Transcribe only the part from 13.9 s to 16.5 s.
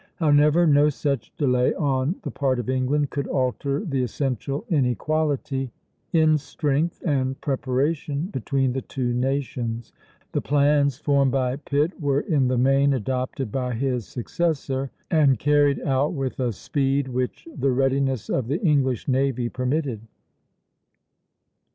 successor, and carried out with